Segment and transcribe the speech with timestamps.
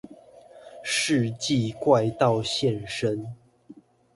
[0.81, 3.23] 世紀怪盜現身